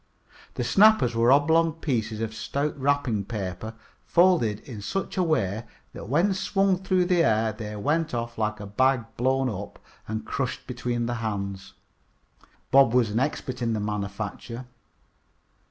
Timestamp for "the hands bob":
11.05-12.95